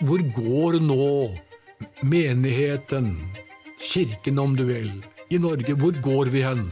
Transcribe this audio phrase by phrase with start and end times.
[0.00, 1.06] hvor går nå
[2.00, 3.12] menigheten,
[3.80, 4.92] kirken om du vil,
[5.28, 5.74] i Norge?
[5.76, 6.70] Hvor går vi hen?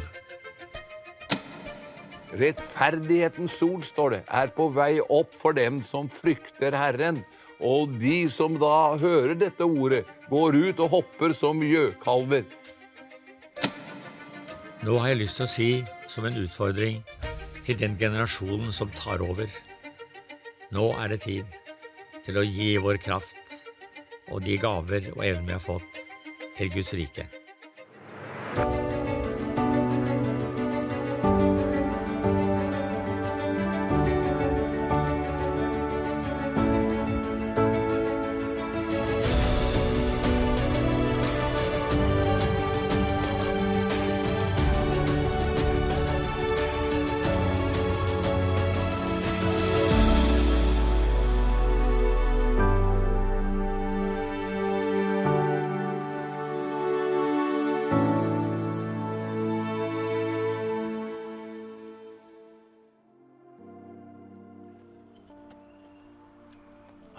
[2.39, 7.21] Rettferdighetens sol, står det, er på vei opp for dem som frykter Herren.
[7.61, 12.47] Og de som da hører dette ordet, går ut og hopper som gjøkalver.
[14.87, 15.71] Nå har jeg lyst til å si,
[16.09, 17.03] som en utfordring
[17.67, 19.51] til den generasjonen som tar over
[20.73, 21.68] Nå er det tid
[22.29, 23.55] til å gi vår kraft
[24.29, 26.05] og de gaver og evner vi har fått,
[26.59, 27.25] til Guds rike.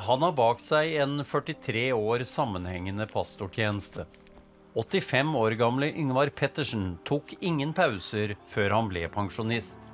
[0.10, 4.08] Han har bak seg en 43 år sammenhengende pastortjeneste.
[4.74, 9.92] 85 år gamle Yngvar Pettersen tok ingen pauser før han ble pensjonist.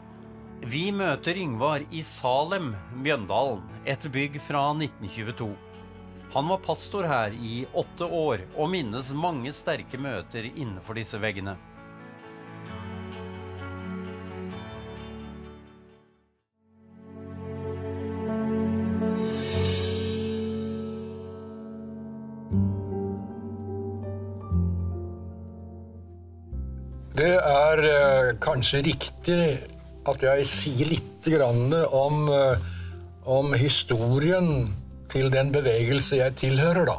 [0.64, 5.52] Vi møter Yngvar i Salem, Mjøndalen, et bygg fra 1922.
[6.32, 11.58] Han var pastor her i åtte år og minnes mange sterke møter innenfor disse veggene.
[27.16, 29.44] Det er eh, kanskje riktig
[30.06, 32.66] at jeg sier litt om, eh,
[33.24, 34.74] om historien
[35.10, 36.98] til den bevegelse jeg tilhører, da.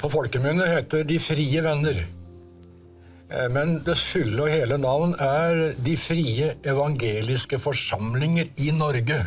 [0.00, 2.00] På folkemunne heter De frie venner.
[3.28, 9.20] Eh, Men det fulle og hele navn er De frie evangeliske forsamlinger i Norge.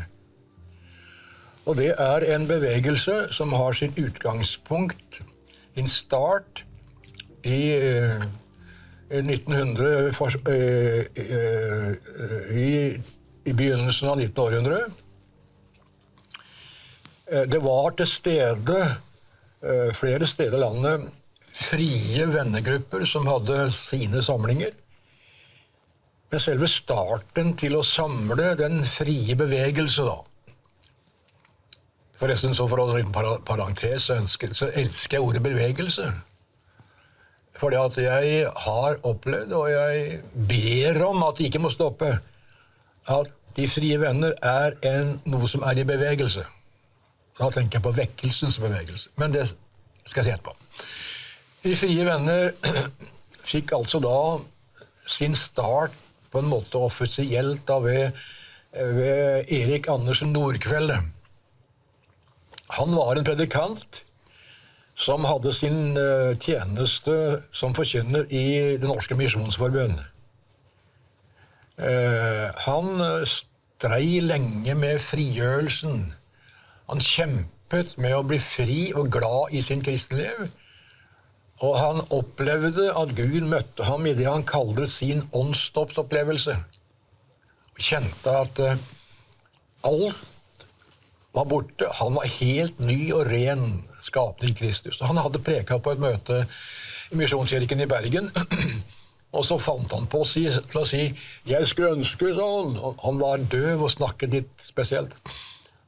[1.70, 5.22] Og det er en bevegelse som har sin utgangspunkt,
[5.78, 6.66] en start,
[7.46, 8.26] i eh,
[9.20, 12.72] 1900 for, øh, øh, øh, i,
[13.46, 14.82] I begynnelsen av 1900-århundre.
[17.32, 18.80] Eh, Det var til stede
[19.64, 21.10] eh, flere steder i landet
[21.52, 24.72] frie vennegrupper som hadde sine samlinger.
[26.32, 30.20] Men selve starten til å samle den frie bevegelse, da
[32.22, 36.06] Forresten, så for å en liten parentes, så, ønsker, så elsker jeg ordet bevegelse.
[37.60, 42.16] Fordi at jeg har opplevd, og jeg ber om at de ikke må stoppe,
[43.12, 46.46] at De frie venner er en, noe som er i bevegelse.
[47.40, 49.10] Da tenker jeg på vekkelsens bevegelse.
[49.20, 49.48] Men det
[50.06, 50.54] skal jeg si etterpå.
[51.66, 52.54] De frie venner
[53.52, 54.16] fikk altså da
[55.10, 55.98] sin start
[56.32, 58.22] på en måte offisielt da ved,
[58.72, 61.02] ved Erik Andersen Nordkvelde.
[62.78, 64.00] Han var en predikant
[65.02, 69.98] som hadde sin eh, tjeneste som forkynner i Det norske misjonsforbund.
[71.82, 76.04] Eh, han eh, strei lenge med frigjørelsen.
[76.92, 80.52] Han kjempet med å bli fri og glad i sin kristenliv.
[81.62, 86.58] Og han opplevde at Gud møtte ham i det han kalte sin åndsdåpsopplevelse.
[87.82, 88.62] Kjente at
[89.86, 90.31] alt
[91.31, 91.88] var borte.
[92.00, 95.00] Han var helt ny og ren skapning Kristus.
[95.02, 96.44] Han hadde preka på et møte
[97.12, 98.31] i Misjonskirken i Bergen.
[99.38, 101.06] Og så fant han på å si, til å si
[101.47, 102.74] 'Jeg skulle ønske sånn'
[103.06, 105.16] Han var døv og snakket litt spesielt.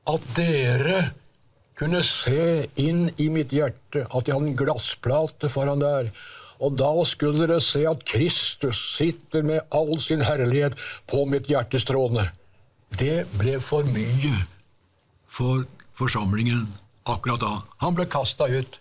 [0.08, 1.12] At dere
[1.76, 6.12] kunne se inn i mitt hjerte, at jeg hadde en glassplate foran der.
[6.64, 10.80] Og da skulle dere se at Kristus sitter med all sin herlighet
[11.12, 12.30] på mitt hjertes trådene.
[12.96, 14.46] Det ble for mye
[15.34, 15.66] for
[15.98, 16.68] forsamlingen
[17.10, 17.54] akkurat da.
[17.82, 18.80] Han ble kasta ut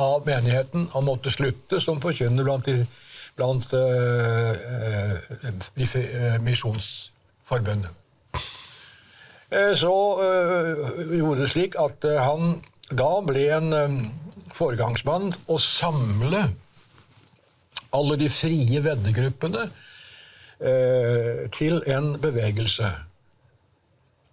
[0.00, 0.88] av menigheten.
[0.92, 2.84] Han måtte slutte som forkynner blant, de,
[3.38, 4.52] blant uh,
[5.78, 7.92] de eh, misjonsforbundene.
[9.50, 9.94] Eh, Så
[11.14, 12.58] gjorde det slik at han
[12.90, 13.98] da ble en um,
[14.54, 16.48] foregangsmann å samle
[17.94, 19.68] alle de frie vennegruppene
[21.54, 22.88] til en bevegelse.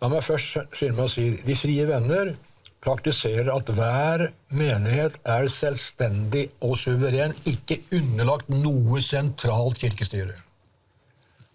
[0.01, 2.33] La meg først skynde meg å si de frie venner
[2.81, 10.33] praktiserer at hver menighet er selvstendig og suveren, ikke underlagt noe sentralt kirkestyre.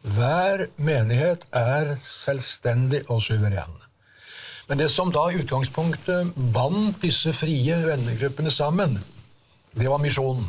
[0.07, 3.75] Hver menighet er selvstendig og suveren.
[4.69, 9.01] Men det som da i utgangspunktet bandt disse frie vennegruppene sammen,
[9.75, 10.47] det var misjonen.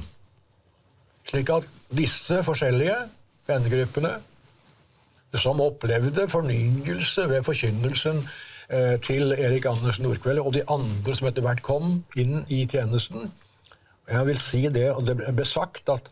[1.28, 1.66] Slik at
[1.98, 3.02] disse forskjellige
[3.50, 4.20] vennegruppene
[5.36, 8.22] som opplevde fornyelse ved forkynnelsen
[8.70, 13.32] eh, til Erik Andersen Nordkveld og de andre som etter hvert kom inn i tjenesten,
[14.08, 16.06] jeg vil si det, og det ble sagt at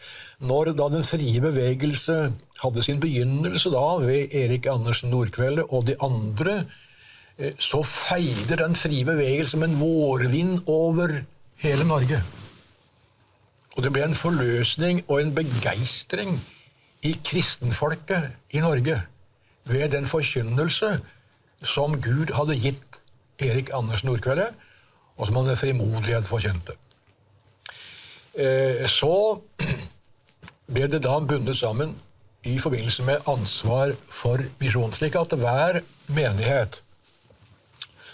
[0.44, 2.15] når da den frie bevegelse
[2.59, 6.65] hadde sin begynnelse da ved Erik Andersen Nordkvelde og de andre,
[7.38, 11.21] eh, så feide den frie bevegelse med en vårvind over
[11.63, 12.19] hele Norge.
[13.75, 16.38] Og det ble en forløsning og en begeistring
[17.05, 19.01] i kristenfolket i Norge
[19.69, 20.97] ved den forkynnelse
[21.65, 22.99] som Gud hadde gitt
[23.41, 24.49] Erik Andersen Nordkvelde,
[25.17, 26.75] og som han med frimodighet forkjente.
[28.35, 29.39] Eh, så
[30.75, 31.95] ble det da bundet sammen
[32.45, 34.93] i forbindelse med ansvar for misjon.
[34.93, 36.81] Slik at hver menighet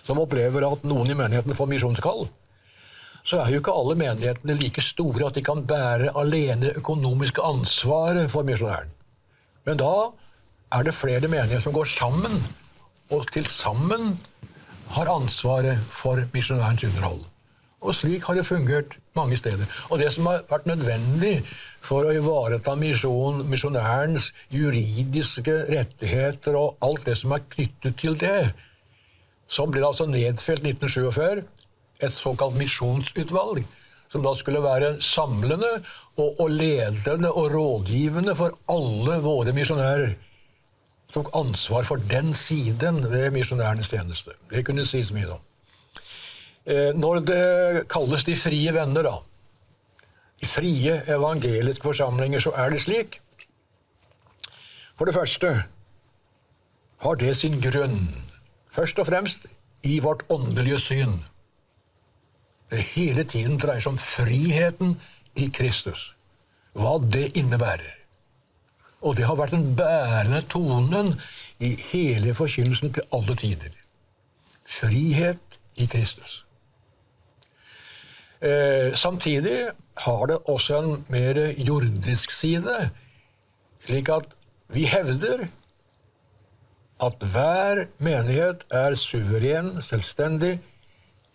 [0.05, 2.27] som opplever at noen i menigheten får misjonskall,
[3.23, 8.31] så er jo ikke alle menighetene like store at de kan bære alene økonomiske ansvaret
[8.33, 8.89] for misjonæren.
[9.65, 9.93] Men da
[10.73, 12.39] er det flere menigheter som går sammen,
[13.11, 14.15] og til sammen
[14.95, 17.21] har ansvaret for misjonærens underhold.
[17.81, 19.65] Og slik har det fungert mange steder.
[19.89, 21.41] Og det som har vært nødvendig
[21.81, 28.51] for å ivareta misjon, misjonærens juridiske rettigheter og alt det som er knyttet til det,
[29.51, 31.41] så ble det altså nedfelt 1947
[32.01, 33.63] et såkalt misjonsutvalg,
[34.11, 35.69] som da skulle være samlende
[36.17, 40.15] og, og ledende og rådgivende for alle våre misjonærer.
[41.11, 44.35] Tok ansvar for den siden ved misjonærenes tjeneste.
[44.51, 45.43] Det kunne sies mye om.
[46.65, 49.15] Eh, når det kalles de frie venner, da,
[50.41, 53.19] i frie evangeliske forsamlinger, så er det slik
[54.97, 55.63] For det første
[57.01, 58.13] har det sin grunn
[58.71, 59.47] først og fremst
[59.83, 61.15] i vårt åndelige syn.
[62.71, 64.95] Det hele tiden dreier seg om friheten
[65.35, 66.11] i Kristus,
[66.77, 67.97] hva det innebærer.
[69.01, 71.15] Og det har vært den bærende tonen
[71.59, 73.73] i hele forkynnelsen til alle tider.
[74.63, 76.43] Frihet i Kristus.
[78.41, 79.69] Eh, samtidig
[80.05, 82.89] har det også en mer jordisk side,
[83.85, 84.31] slik at
[84.71, 85.47] vi hevder
[87.01, 90.59] at hver menighet er suveren, selvstendig.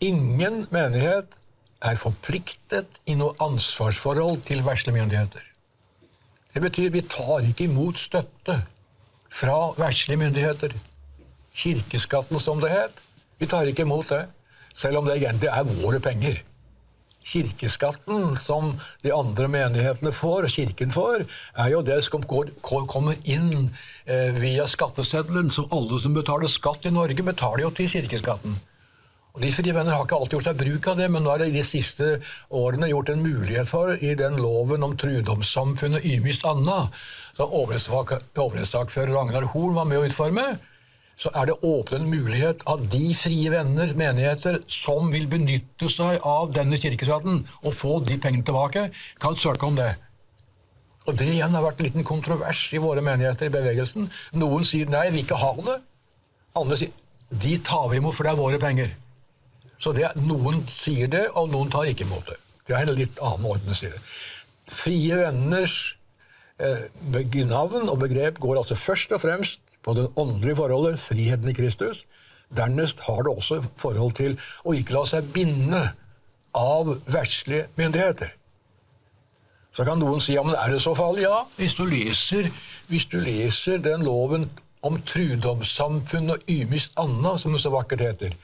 [0.05, 1.37] Ingen menighet
[1.81, 5.45] er forpliktet i noe ansvarsforhold til versle myndigheter.
[6.53, 8.59] Det betyr vi tar ikke imot støtte
[9.33, 10.75] fra verslige myndigheter.
[11.57, 13.01] Kirkeskatten, som det het.
[13.41, 14.27] Vi tar ikke imot det,
[14.75, 16.45] selv om det egentlig er våre penger
[17.27, 21.27] kirkeskatten som de andre menighetene får, og kirken får,
[21.59, 23.71] er jo det som går, kommer inn
[24.07, 25.51] eh, via skatteseddelen.
[25.51, 28.59] Så alle som betaler skatt i Norge, betaler jo til kirkeskatten.
[29.37, 31.51] De frie venner har ikke alltid gjort seg bruk av det, men nå er det
[31.51, 32.07] i de siste
[32.57, 36.87] årene gjort en mulighet for, i den loven om trudomssamfunnet ymist anna,
[37.37, 40.47] som overrettssaksfører Ragnar Horn var med å utforme,
[41.21, 46.21] så er det åpen en mulighet at de frie venner, menigheter, som vil benytte seg
[46.25, 48.89] av denne kirkeskatten og få de pengene tilbake,
[49.21, 49.95] kan søke om det.
[51.07, 54.09] Og Det igjen har vært en liten kontrovers i våre menigheter i bevegelsen.
[54.41, 55.81] Noen sier nei, vi ikke ha det.
[56.57, 58.97] Andre sier de tar vi imot, for det er våre penger.
[59.83, 62.39] Så det, Noen sier det, og noen tar ikke imot det.
[62.67, 64.01] Det er en litt annen orden å si det.
[64.73, 65.77] Frie venners
[66.59, 66.89] eh,
[67.47, 72.05] navn og begrep går altså først og fremst på det åndelige forholdet, friheten i Kristus.
[72.57, 75.83] Dernest har det også forhold til å ikke la seg binde
[76.57, 78.33] av verdslige myndigheter.
[79.77, 81.27] Så kan noen si ja, men er det så farlig?
[81.27, 82.49] Ja, hvis du leser,
[82.89, 84.49] hvis du leser den loven
[84.87, 88.37] om trudomssamfunn og ymist anna, som det så vakkert heter,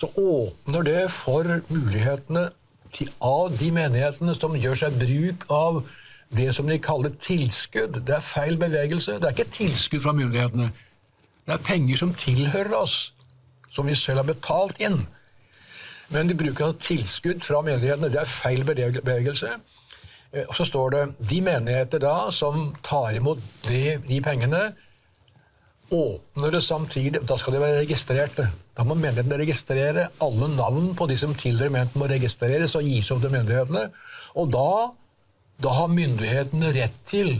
[0.00, 2.48] så åpner det for mulighetene
[2.94, 5.82] til, av de menighetene som gjør seg bruk av
[6.36, 8.00] det som de kaller tilskudd.
[8.06, 9.18] Det er feil bevegelse.
[9.20, 10.70] Det er ikke tilskudd fra myndighetene.
[11.46, 12.98] Det er penger som tilhører oss,
[13.70, 15.02] som vi selv har betalt inn.
[16.10, 18.10] Men de bruker tilskudd fra menighetene.
[18.10, 19.56] Det er feil bevegelse.
[20.32, 24.70] Eh, og så står det de menigheter da som tar imot de, de pengene,
[25.90, 28.46] åpner det samtidig Da skal de være registrerte.
[28.76, 33.10] Da må menigheten registrere alle navn på de som tidligere menigheten, må registreres og gis
[33.10, 33.88] opp til myndighetene.
[34.38, 34.70] Og da
[35.60, 37.34] da har myndighetene rett til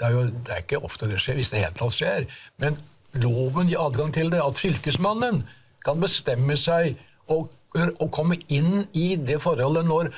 [0.00, 2.26] det er, jo, det er ikke ofte det skjer, hvis det helt tatt skjer,
[2.62, 2.78] men
[3.20, 4.40] loven gir adgang til det.
[4.40, 5.42] At fylkesmannen
[5.84, 6.94] kan bestemme seg
[7.28, 10.08] og, og komme inn i det forholdet når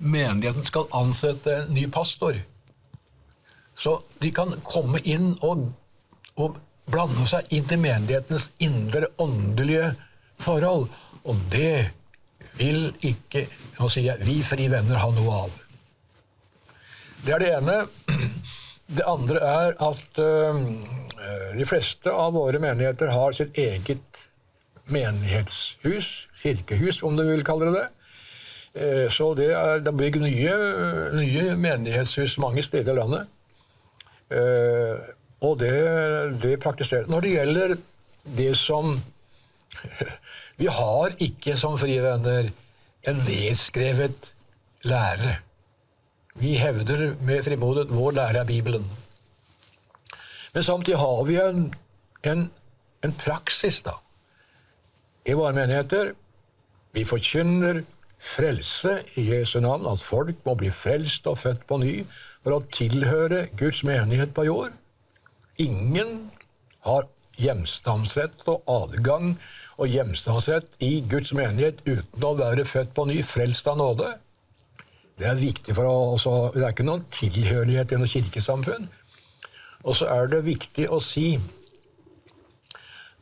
[0.00, 2.38] menigheten skal ansette en ny pastor.
[3.76, 5.68] Så de kan komme inn og,
[6.40, 6.56] og
[6.90, 9.92] blande seg inn til menighetens indre åndelige
[10.42, 10.88] forhold.
[11.26, 11.90] Og det
[12.56, 15.58] vil ikke nå sier jeg, vi Frie Venner ha noe av.
[17.26, 17.80] Det er det ene.
[18.86, 20.58] Det andre er at øh,
[21.58, 24.20] de fleste av våre menigheter har sitt eget
[24.86, 27.86] menighetshus, kirkehus om du vil kalle det det.
[28.76, 30.54] Eh, så det er, det er bygd nye,
[31.16, 33.26] nye menighetshus mange steder i landet.
[34.30, 35.10] Eh,
[35.44, 35.74] og det,
[36.42, 37.08] det praktiseres.
[37.08, 37.76] Når det gjelder
[38.36, 38.96] det som
[40.60, 42.48] Vi har ikke som Frie Venner
[43.06, 44.30] en nedskrevet
[44.88, 45.36] lære.
[46.40, 48.86] Vi hevder med frimodighet vår lære er Bibelen.
[50.54, 51.74] Men samtidig har vi en,
[52.24, 52.50] en,
[53.04, 53.98] en praksis da,
[55.26, 56.14] i våre menigheter.
[56.96, 57.82] Vi forkynner
[58.20, 61.94] frelse i Jesu navn, at folk må bli frelst og født på ny
[62.42, 64.72] for å tilhøre Guds menighet på jord.
[65.62, 66.30] Ingen
[66.86, 67.06] har
[67.40, 69.34] hjemstavnsrett og adgang
[69.76, 74.14] og hjemstavnsrett i Guds menighet uten å være født på ny, frelst av nåde.
[75.16, 75.96] Det er viktig for å,
[76.54, 78.88] Det er ikke noen tilhørighet i noe kirkesamfunn.
[79.84, 81.38] Og så er det viktig å si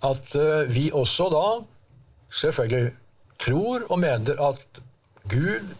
[0.04, 1.46] at eh, vi også da
[2.34, 2.92] selvfølgelig
[3.40, 4.80] tror og mener at
[5.30, 5.74] Gud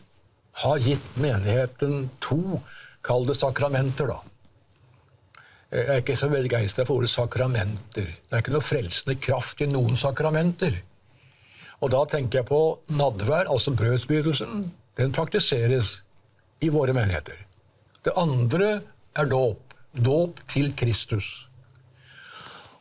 [0.62, 2.60] har gitt menigheten to,
[3.04, 4.20] kall det sakramenter, da.
[5.74, 8.06] Jeg er ikke så begeistra for ordet sakramenter.
[8.06, 10.76] Det er ikke noe frelsende kraft i noen sakramenter.
[11.82, 12.60] Og da tenker jeg på
[12.94, 14.68] nadvær, altså brødsbytelsen.
[14.94, 15.96] Den praktiseres
[16.62, 17.40] i våre menigheter.
[18.06, 18.70] Det andre
[19.18, 19.74] er dåp.
[19.98, 21.48] Dåp til Kristus.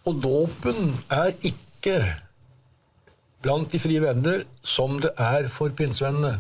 [0.06, 1.98] Og dåpen er ikke
[3.44, 6.38] blant de frie venner som det er for pinsevennene.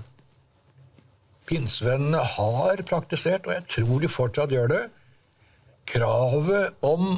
[1.50, 4.84] Pinsevennene har praktisert, og jeg tror de fortsatt gjør det,
[5.90, 7.18] kravet om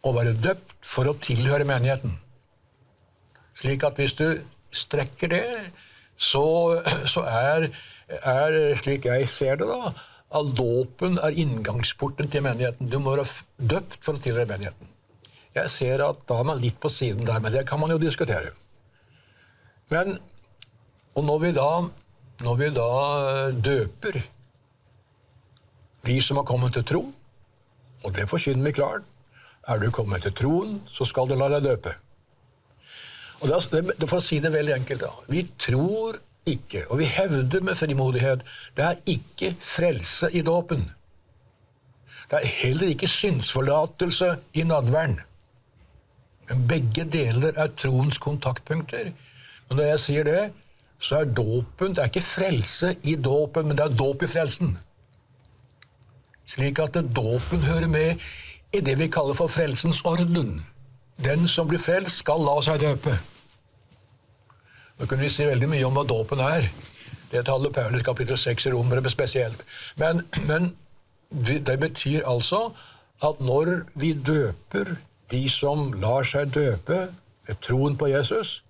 [0.00, 2.16] å være døpt for å tilhøre menigheten.
[3.56, 4.26] Slik at hvis du
[4.72, 5.44] strekker det,
[6.20, 6.44] så,
[7.10, 7.68] så er,
[8.20, 9.92] er, slik jeg ser det, da,
[10.30, 12.88] at dåpen er inngangsporten til menigheten.
[12.88, 13.26] Du må være
[13.58, 14.88] døpt for å tilhøre menigheten.
[15.56, 17.98] Jeg ser at da er man litt på siden der, men det kan man jo
[17.98, 18.52] diskutere.
[19.90, 20.14] Men,
[21.18, 21.70] og når vi da,
[22.46, 22.90] når vi da
[23.50, 24.20] døper
[26.06, 27.02] de som har kommet til tro,
[28.04, 29.04] og det forkynner vi klart.
[29.68, 31.92] Er du kommet til troen, så skal du la deg døpe.
[33.40, 35.10] Og det, det, For å si det veldig enkelt da.
[35.28, 38.44] Vi tror ikke, og vi hevder med frimodighet,
[38.76, 40.88] det er ikke frelse i dåpen.
[42.30, 45.18] Det er heller ikke synsforlatelse i nadværen.
[46.48, 49.12] Men begge deler er troens kontaktpunkter.
[49.68, 50.42] Men når jeg sier det,
[51.00, 54.74] så er dåpen Det er ikke frelse i dåpen, men det er dåp i frelsen
[56.50, 58.22] slik at dåpen hører med
[58.72, 60.60] i det vi kaller for frelsens orden.
[61.24, 63.16] Den som blir frelst, skal la seg døpe.
[64.98, 66.70] Nå kunne vi si veldig mye om hva dåpen er.
[67.30, 69.64] Det taler Paulus kapittel 6 i Romerne spesielt.
[69.96, 70.74] Men, men,
[71.30, 72.72] det betyr altså
[73.22, 74.96] at når vi døper
[75.30, 76.98] de som lar seg døpe
[77.46, 78.64] ved troen på Jesus,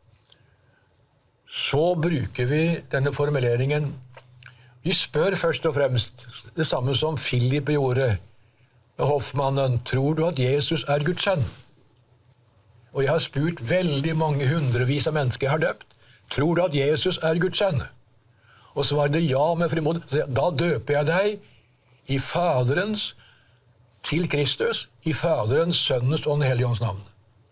[1.48, 3.94] så bruker vi denne formuleringen
[4.82, 8.16] vi spør først og fremst det samme som Philip gjorde
[8.98, 9.78] med hoffmannen.
[9.84, 11.44] Tror du at Jesus er Guds sønn?
[12.92, 15.86] Og jeg har spurt veldig mange hundrevis av mennesker jeg har døpt.
[16.30, 17.82] Tror du at Jesus er Guds sønn?
[18.74, 20.30] Og svarer det ja med frimodighet.
[20.36, 23.14] Da døper jeg deg i Faderens
[24.06, 27.02] til Kristus, i Faderens, Sønnens og Den hellige ånds navn.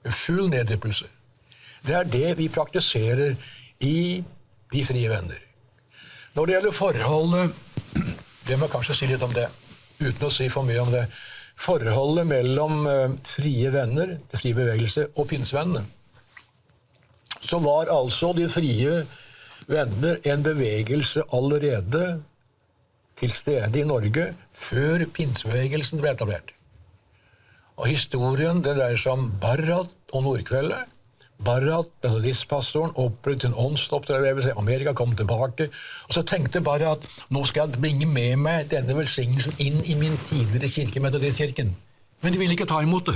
[0.08, 1.04] Full neddyppelse.
[1.86, 3.36] Det er det vi praktiserer
[3.80, 4.24] i
[4.72, 5.47] De frie venner.
[6.38, 7.54] Når det gjelder forholdet
[8.46, 9.48] Det må kanskje si litt om det,
[9.98, 11.00] uten å si for mye om det.
[11.58, 15.82] Forholdet mellom uh, frie venner, fri bevegelse, og pinsevennene.
[17.42, 19.00] Så var altså de frie
[19.66, 22.04] venner en bevegelse allerede
[23.18, 26.54] til stede i Norge før pinsebevegelsen ble etablert.
[27.82, 30.86] Og Historien det dreier seg om Barrat og Nordkveldet
[31.38, 34.56] Barrat, metodistpastoren, opprettet en åndsoppdragelse.
[34.58, 35.68] Amerika kom tilbake.
[36.08, 40.18] Og så tenkte Barrat nå skal jeg bringe med meg denne velsignelsen inn i min
[40.26, 41.76] tidligere kirke, Metodistkirken.
[42.22, 43.14] Men de ville ikke ta imot det.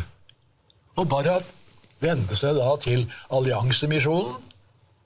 [0.94, 1.48] Og Barrat
[2.02, 4.38] vendte seg da til alliansemisjonen,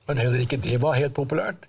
[0.07, 1.65] men heller ikke det var helt populært.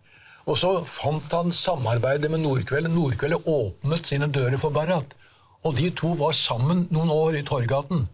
[0.47, 2.91] Og så fant han samarbeidet med Nordkveldet.
[2.91, 5.15] Nordkveldet åpnet sine dører for Barrat.
[5.63, 8.05] Og de to var sammen noen år i Torgaten.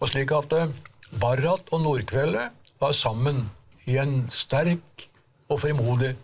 [0.00, 0.72] Og slik at eh,
[1.18, 3.48] Barrat og Nordkveldet var sammen
[3.90, 5.08] i en sterk
[5.50, 6.14] og frimodig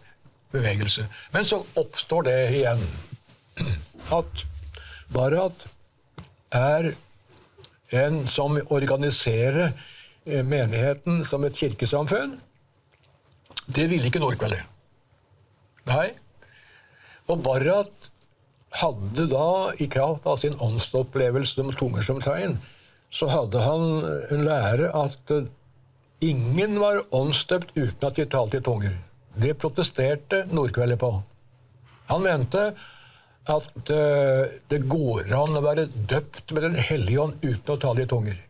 [0.54, 1.06] bevegelse.
[1.34, 2.84] Men så oppstår det igjen
[4.14, 4.44] at
[5.12, 5.66] Barrat
[6.54, 6.92] er
[7.94, 9.72] en som organiserer
[10.26, 12.40] eh, menigheten som et kirkesamfunn,
[13.66, 14.62] Det ville ikke Nordkveldet.
[15.90, 16.12] Nei.
[17.26, 18.10] Og Barrat
[18.78, 22.60] hadde da, i kraft av sin åndsopplevelse med tunger som tegn,
[23.16, 23.86] så hadde han
[24.34, 25.48] en lære at eh,
[26.26, 28.98] ingen var åndsdøpt uten at de talte i tunger.
[29.36, 31.12] Det protesterte Nordkveldet på.
[32.10, 32.70] Han mente
[33.46, 38.02] at uh, det går an å være døpt med Den hellige ånd uten å tale
[38.02, 38.40] i tunger.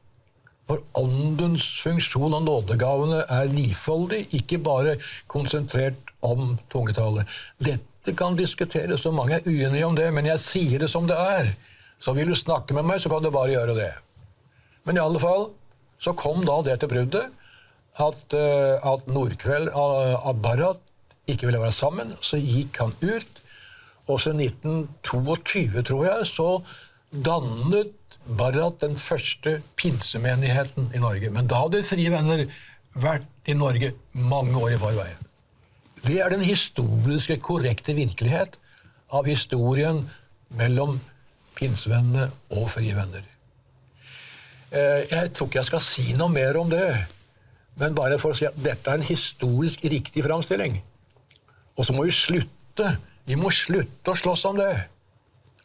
[0.67, 4.97] For åndens funksjon og nådegavene er livfoldig, ikke bare
[5.31, 7.27] konsentrert om tungetale.
[7.63, 11.19] Dette kan diskuteres, og mange er uenige om det, men jeg sier det som det
[11.21, 11.53] er.
[12.03, 13.93] Så vil du snakke med meg, så kan du bare gjøre det.
[14.87, 15.51] Men i alle fall
[16.03, 17.33] så kom da det til bruddet
[17.97, 20.83] at, uh, at Nordkveld og uh, Barrat
[21.27, 22.13] ikke ville være sammen.
[22.23, 23.43] Så gikk han ut.
[24.07, 26.51] Og så i 1922, tror jeg, så
[27.11, 27.95] dannet
[28.27, 31.31] Barrat den første pinsemenigheten i Norge.
[31.31, 32.47] Men da hadde Frie Venner
[32.97, 35.27] vært i Norge mange år i forveien.
[36.07, 38.59] Det er den historiske, korrekte virkelighet
[39.15, 40.05] av historien
[40.55, 41.01] mellom
[41.59, 43.25] pinsevennene og Frie Venner.
[44.73, 46.89] Eh, jeg tror ikke jeg skal si noe mer om det,
[47.79, 50.81] men bare for å si at dette er en historisk riktig framstilling.
[51.77, 52.97] Og så må vi slutte.
[53.29, 54.73] Vi må slutte å slåss om det.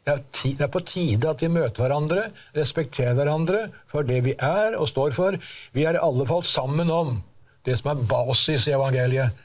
[0.01, 4.89] Det er på tide at vi møter hverandre, respekterer hverandre for det vi er og
[4.89, 5.37] står for.
[5.77, 7.19] Vi er i alle fall sammen om
[7.67, 9.37] det som er basis i evangeliet.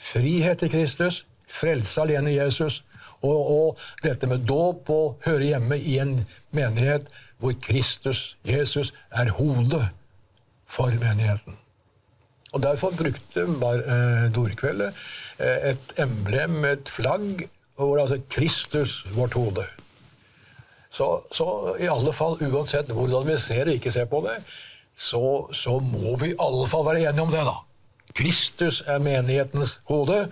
[0.00, 2.80] Frihet i Kristus, frelse alene i Jesus,
[3.20, 6.20] og, og dette med dåp å høre hjemme i en
[6.56, 7.08] menighet
[7.40, 9.88] hvor Kristus, Jesus, er hodet
[10.68, 11.56] for menigheten.
[12.52, 14.96] Og Derfor brukte eh, Dorkveldet
[15.38, 17.46] eh, et emblem, et flagg,
[17.78, 19.64] hvor altså Kristus, vårt hode.
[20.90, 24.40] Så, så, i alle fall, uansett hvordan vi ser og ikke ser på det,
[24.98, 27.60] så, så må vi i alle fall være enige om det, da.
[28.16, 30.24] Kristus er menighetens hode.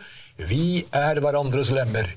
[0.51, 2.11] Vi er hverandres lemmer.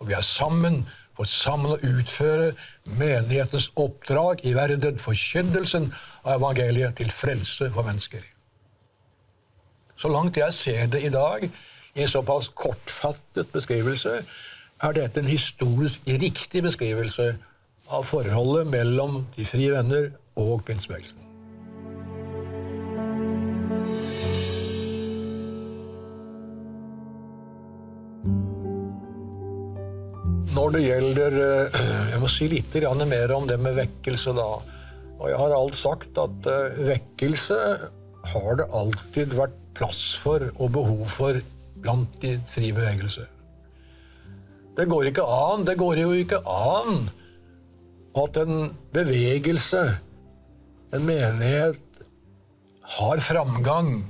[0.00, 0.84] Og vi er sammen
[1.16, 2.52] for sammen å utføre
[2.84, 5.88] menighetens oppdrag i verden, forkynnelsen
[6.24, 8.24] av evangeliet til frelse for mennesker.
[9.96, 11.48] Så langt jeg ser det i dag,
[11.96, 14.18] i en såpass kortfattet beskrivelse,
[14.84, 17.30] er dette en historisk riktig beskrivelse
[17.88, 21.25] av forholdet mellom De frie venner og pinsebevegelsen.
[30.56, 31.82] Når det gjelder eh,
[32.14, 32.76] Jeg må si litt
[33.10, 34.48] mer om det med vekkelse, da.
[35.16, 37.58] Og jeg har alt sagt at eh, vekkelse
[38.32, 41.40] har det alltid vært plass for og behov for
[41.84, 43.28] blant de frie bevegelser.
[44.76, 47.06] Det går ikke an, det går jo ikke an
[48.16, 49.84] at en bevegelse,
[50.96, 51.80] en menighet,
[52.96, 54.06] har framgang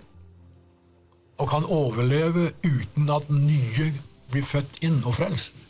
[1.41, 3.91] og kan overleve uten at nye
[4.31, 5.66] blir født inn og frelst.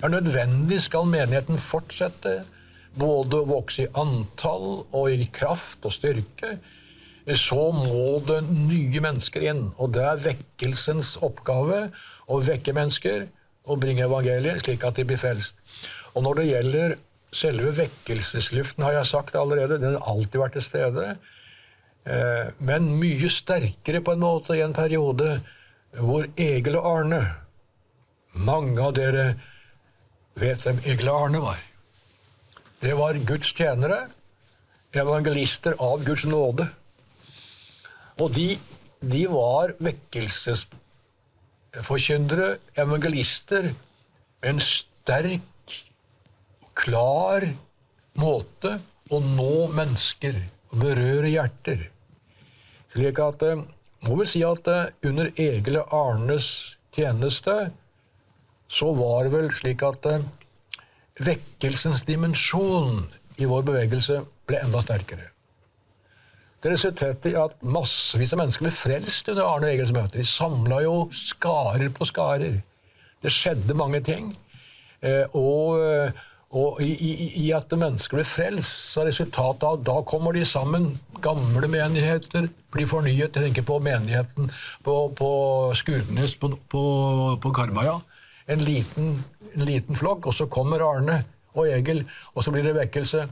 [0.00, 2.38] Det er nødvendig skal menigheten fortsette,
[2.96, 6.54] både å vokse i antall og i kraft og styrke.
[7.36, 11.90] Så må det nye mennesker inn, og det er vekkelsens oppgave
[12.32, 13.28] å vekke mennesker
[13.68, 15.60] og bringe evangeliet slik at de blir frelst.
[16.16, 16.96] Og når det gjelder
[17.30, 21.04] Selve vekkelsesluften har jeg sagt allerede, den har alltid vært til stede.
[22.02, 25.36] Eh, men mye sterkere på en måte i en periode
[25.94, 27.20] hvor Egil og Arne
[28.34, 29.24] Mange av dere
[30.38, 31.60] vet hvem Egil Arne var.
[32.80, 34.08] Det var Guds tjenere,
[34.96, 36.68] evangelister av Guds nåde.
[38.20, 38.58] Og de,
[39.00, 43.74] de var vekkelsesforkyndere, evangelister,
[44.40, 45.42] en sterk
[46.80, 47.44] klar
[48.20, 50.36] måte å nå mennesker
[50.70, 51.80] og berøre hjerter.
[52.94, 53.62] Slik at eh,
[54.06, 57.70] må vi si at eh, under Egil Arnes tjeneste
[58.70, 60.24] så var det vel slik at eh,
[61.20, 63.04] vekkelsens dimensjon
[63.40, 65.30] i vår bevegelse ble enda sterkere.
[66.60, 70.20] Det resulterte i at massevis av mennesker ble frelst under Arne Egils møter.
[70.20, 72.58] De samla jo skarer på skarer.
[73.24, 74.34] Det skjedde mange ting.
[75.32, 76.12] Og
[76.50, 80.42] og i, i, i at mennesker ble frelst, så er resultatet av da kommer de
[80.46, 80.96] sammen.
[81.22, 83.28] Gamle menigheter blir fornyet.
[83.28, 84.50] Jeg tenker på menigheten
[84.82, 85.30] på, på
[85.78, 86.82] Skurnes på, på,
[87.38, 88.00] på Karmøya.
[88.50, 89.12] En liten,
[89.54, 91.22] en liten flokk, og så kommer Arne
[91.54, 93.26] og Egil, og så blir det vekkelse.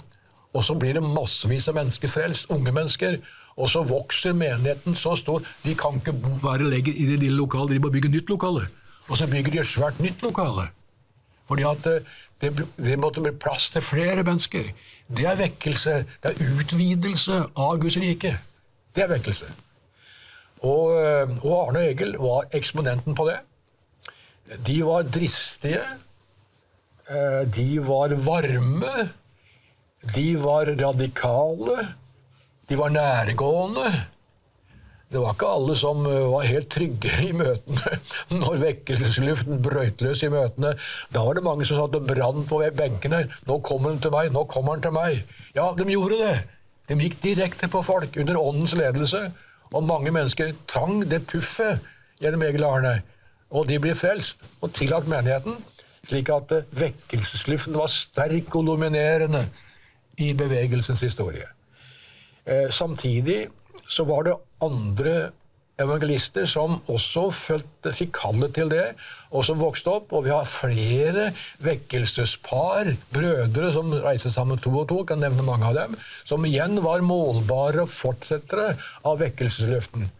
[0.57, 3.19] Og så blir det massevis av mennesker frelst, unge mennesker.
[3.59, 5.45] Og så vokser menigheten så stor.
[5.65, 8.69] De kan ikke være lenger i det lille lokalet, de må bygge nytt lokale.
[9.09, 10.69] Og så bygger de et svært nytt lokale.
[11.49, 12.01] Fordi at eh,
[12.41, 14.71] det, det, måtte bli plass til flere mennesker.
[15.17, 15.95] Det er vekkelse.
[16.23, 18.35] Det er utvidelse av Guds rike.
[18.95, 19.49] Det er vekkelse.
[20.61, 23.39] Og, eh, og Arne Egil var eksponenten på det.
[24.57, 25.83] De var dristige.
[27.09, 29.09] eh, De var varme.
[30.15, 31.89] De var radikale.
[32.69, 33.91] De var nærgående.
[35.09, 37.99] Det var ikke alle som eh, var helt trygge i møtene.
[38.41, 40.75] Når vekkelsesluften brøyt løs i møtene,
[41.13, 43.25] da var det mange som satt og brant på benkene.
[43.47, 44.33] 'Nå kommer han til meg!
[44.33, 45.23] Nå kommer han til meg!'
[45.57, 46.35] Ja, de gjorde det.
[46.89, 49.33] De gikk direkte på folk under åndens ledelse.
[49.73, 51.81] Og mange mennesker trang det puffet
[52.21, 52.95] gjennom Egil Arne.
[53.51, 55.57] Og de blir frelst og tillagt menigheten,
[56.09, 59.47] slik at eh, vekkelsesluften var sterk og dominerende
[60.21, 61.47] i bevegelsens historie.
[62.45, 63.47] Eh, samtidig
[63.89, 65.31] så var det andre
[65.79, 68.87] evangelister som også følte, fikk kallet til det,
[69.31, 70.13] og som vokste opp.
[70.17, 71.29] Og vi har flere
[71.65, 75.97] vekkelsespar, brødre som reiser sammen to og to, kan nevne mange av dem,
[76.29, 78.75] som igjen var målbare fortsettere
[79.07, 80.11] av vekkelsesløften.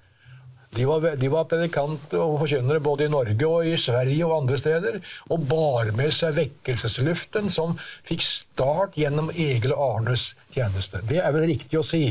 [0.77, 4.59] De var, de var predikanter og forkynnere både i Norge og i Sverige og andre
[4.61, 4.99] steder,
[5.33, 7.77] og bar med seg vekkelsesluften som
[8.09, 11.01] fikk start gjennom Egil og Arnes tjeneste.
[11.09, 12.03] Det er vel riktig å si.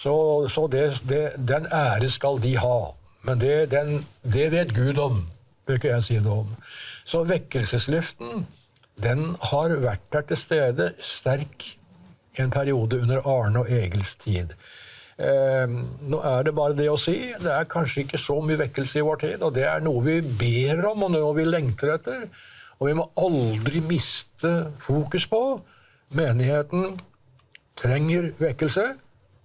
[0.00, 0.14] Så,
[0.50, 2.78] så det, det, den ære skal de ha.
[3.22, 5.26] Men det, den, det vet Gud om,
[5.68, 6.54] bør ikke jeg si noe om.
[7.04, 8.46] Så vekkelsesluften,
[9.00, 11.74] den har vært der til stede sterk
[12.40, 14.56] en periode under Arne og Egils tid.
[15.20, 15.72] Eh,
[16.08, 17.18] nå er det bare det å si.
[17.40, 20.20] Det er kanskje ikke så mye vekkelse i vår tid, og det er noe vi
[20.22, 22.24] ber om, og noe vi lengter etter.
[22.80, 25.42] Og vi må aldri miste fokus på.
[26.16, 26.96] Menigheten
[27.78, 28.88] trenger vekkelse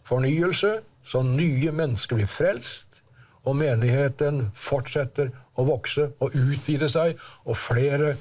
[0.05, 3.01] fornyelse, så nye mennesker blir frelst,
[3.45, 8.15] og menigheten fortsetter å vokse og utvide seg, og flere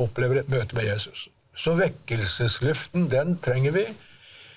[0.00, 1.28] opplever et møte med Jesus.
[1.56, 3.86] Så vekkelsesluften, den trenger vi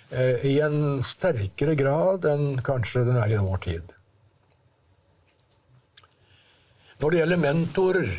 [0.09, 3.91] i en sterkere grad enn kanskje den er i vår tid.
[6.99, 8.09] Når det gjelder mentorer,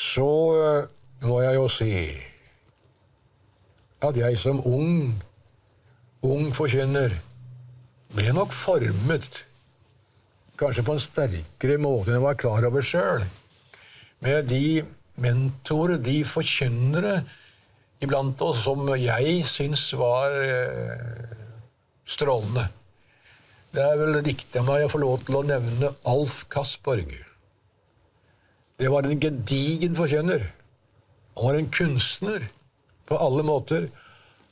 [0.00, 0.88] så eh,
[1.28, 1.94] må jeg jo si
[4.00, 5.20] at jeg som ung
[6.24, 7.14] ung forkynner
[8.12, 9.44] ble nok formet,
[10.60, 13.24] kanskje på en sterkere måte enn jeg var klar over sjøl,
[14.20, 14.82] med de
[15.20, 17.22] mentorer, de forkynnere
[18.00, 21.34] iblant oss som jeg syns var eh,
[22.08, 22.68] strålende.
[23.70, 27.12] Det er vel riktig av meg å få lov til å nevne Alf Kasborg.
[28.80, 30.48] Det var en gedigen forkjønner.
[31.36, 32.48] Han var en kunstner
[33.06, 33.90] på alle måter.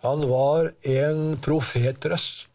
[0.05, 2.48] Han var en profetrøst.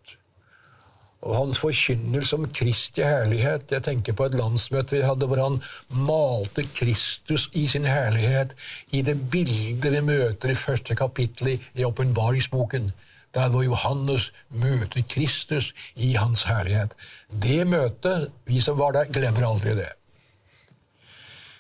[1.23, 5.61] Og hans forkynnelse om Kristi herlighet Jeg tenker på et landsmøte vi hadde hvor han
[5.95, 8.51] malte Kristus i sin herlighet
[8.91, 12.91] i det bildet vi møter i første kapittel i åpenbaringsboken.
[13.33, 16.93] Der hvor Johannes møter Kristus i hans herlighet.
[17.29, 19.89] Det møtet, vi som var der, glemmer aldri det.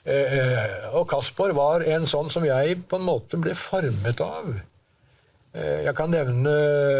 [0.05, 4.51] Eh, eh og Kaspar var en sånn som jeg på en måte ble formet av.
[5.53, 6.53] Eh, jeg kan nevne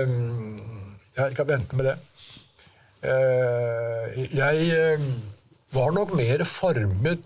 [0.08, 0.72] mm,
[1.14, 1.98] Jeg kan vente med det.
[3.04, 5.08] Eh, jeg eh,
[5.76, 7.24] var nok mer formet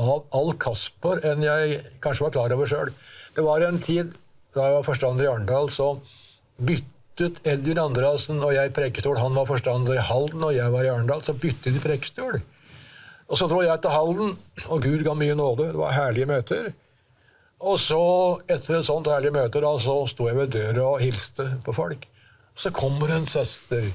[0.00, 2.90] av Al Kasper enn jeg kanskje var klar over sjøl.
[3.36, 4.10] Det var en tid
[4.54, 5.92] da jeg var forstander i Arendal, så
[6.58, 9.20] byttet Edvin Andreassen og jeg prekestol.
[9.20, 11.22] Han var forstander i Halden, og jeg var i Arendal.
[11.22, 12.40] Så byttet de prekestol.
[13.30, 14.32] Og så dro jeg til Halden,
[14.66, 15.70] og Gud ga mye nåde.
[15.70, 16.72] Det var herlige møter.
[17.60, 18.00] Og så,
[18.48, 22.08] etter et sånt herlig møte, da, så sto jeg ved døra og hilste på folk.
[22.58, 23.86] Så kommer en søster,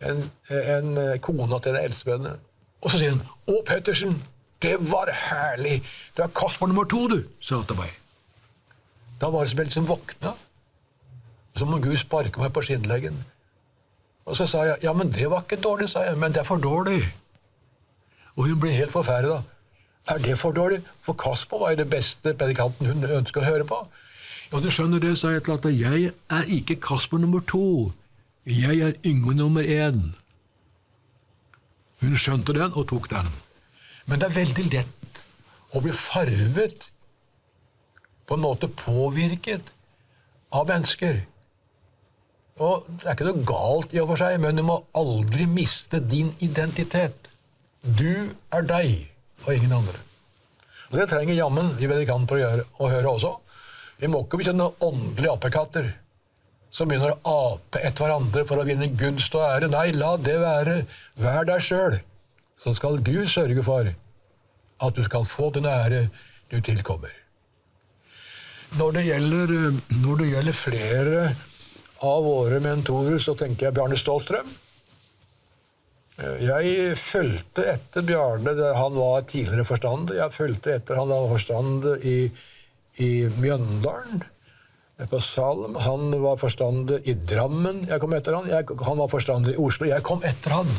[0.00, 2.36] en, en kone til en eldstebønne,
[2.80, 4.22] og så sier hun 'Å, Pettersen,
[4.62, 5.82] det var herlig!
[6.16, 7.92] Du er Kasper nummer to, du', sa hun til meg.
[9.20, 10.32] Da var det som jeg liksom våkna.
[11.56, 13.24] Som om Gud sparka meg på skinnleggen.
[14.24, 16.18] Og så sa jeg 'Ja, men det var ikke dårlig', sa jeg.
[16.18, 17.04] 'Men det er for dårlig'.
[18.36, 19.42] Og hun ble helt forferda.
[20.08, 20.82] Er det for dårlig?
[21.02, 23.86] For Kasper var jo det beste predikanten hun ønsker å høre på.
[24.52, 27.92] Ja, du skjønner det, sa jeg til at jeg er ikke Kasper nummer to.
[28.48, 30.14] Jeg er Yngve nummer én.
[32.00, 33.28] Hun skjønte den og tok den.
[34.08, 35.20] Men det er veldig lett
[35.76, 36.88] å bli farvet,
[38.24, 39.74] på en måte påvirket,
[40.56, 41.20] av mennesker.
[42.64, 46.00] Og Det er ikke noe galt i og for seg, men du må aldri miste
[46.00, 47.28] din identitet.
[47.82, 49.10] Du er deg
[49.44, 50.00] og ingen andre.
[50.90, 53.36] Og Det trenger jammen vi predikanter å, gjøre, å høre også.
[54.00, 55.92] Vi må ikke bli sånne åndelige apekatter
[56.70, 59.70] som begynner å ape etter hverandre for å vinne gunst og ære.
[59.72, 60.76] Nei, la det være.
[61.20, 61.98] Vær deg sjøl.
[62.60, 63.90] Så skal Gud sørge for
[64.80, 66.06] at du skal få den ære
[66.50, 67.12] du tilkommer.
[68.78, 69.54] Når det gjelder,
[69.98, 71.22] når det gjelder flere
[72.06, 74.50] av våre mentorer, så tenker jeg Bjarne Stålstrøm.
[76.20, 78.54] Jeg fulgte etter Bjarne.
[78.76, 80.18] Han var tidligere forstander.
[80.20, 82.18] Jeg fulgte etter han var forstander i,
[83.00, 84.39] i Mjøndalen, eh,
[85.08, 85.76] på Salm.
[85.80, 87.84] Han var forstander i Drammen.
[87.88, 88.48] Jeg kom etter han.
[88.50, 89.88] Jeg, han var forstander i Oslo.
[89.88, 90.70] Jeg kom etter han.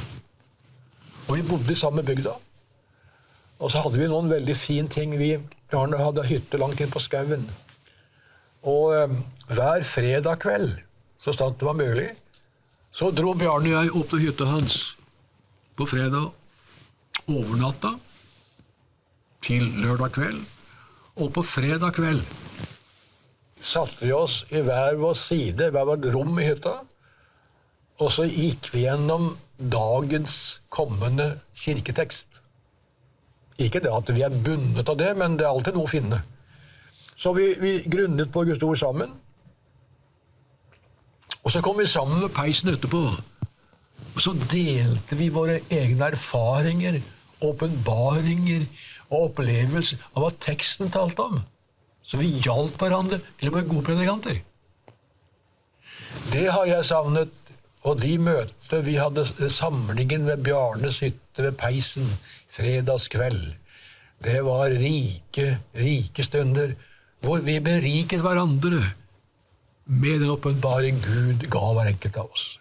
[1.28, 2.36] Og vi bodde i samme bygda.
[3.62, 5.16] Og så hadde vi noen veldig fine ting.
[5.18, 5.36] Vi,
[5.72, 7.46] Bjarne hadde hytte langt inn på skauen.
[8.68, 9.18] Og eh,
[9.54, 10.76] hver fredag kveld,
[11.22, 12.12] så sant det var mulig,
[12.94, 14.78] så dro Bjarne og jeg opp til hytta hans
[15.80, 16.30] på fredag.
[17.32, 17.96] Overnatta
[19.46, 20.42] til lørdag kveld.
[21.22, 22.26] Og på fredag kveld
[23.62, 26.80] satte vi oss i hver vår side, hver vårt rom i hytta.
[28.02, 32.42] Og så gikk vi gjennom dagens kommende kirketekst.
[33.62, 36.22] Ikke det at vi er bundet av det, men det er alltid noe å finne.
[37.14, 39.12] Så vi, vi grunnet på Guds ord sammen.
[41.42, 43.04] Og så kom vi sammen ved peisen etterpå.
[44.12, 47.00] Og så delte vi våre egne erfaringer,
[47.42, 48.66] åpenbaringer
[49.12, 51.40] og opplevelser av hva teksten talte om.
[52.04, 54.42] Så vi hjalp hverandre til å bli gode predikanter.
[56.32, 57.38] Det har jeg savnet.
[57.82, 62.06] Og de møtene vi hadde samlingen ved Bjarnes hytte ved peisen
[62.54, 63.56] fredagskveld,
[64.22, 66.76] det var rike, rike stunder
[67.26, 68.84] hvor vi beriket hverandre
[69.90, 72.61] med den åpenbare Gud ga hver enkelt av oss.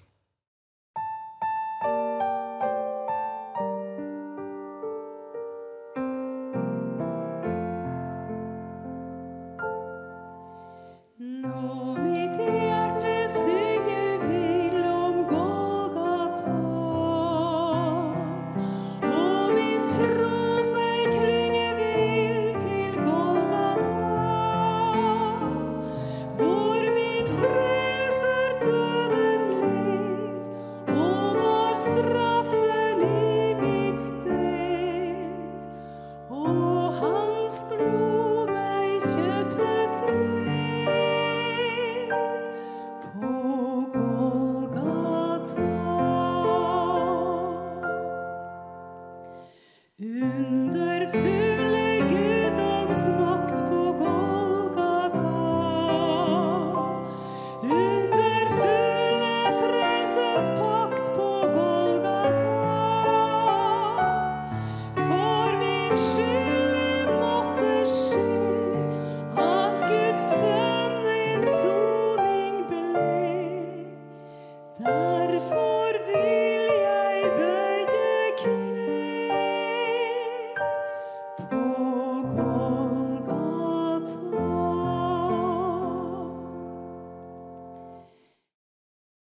[37.63, 38.10] whisper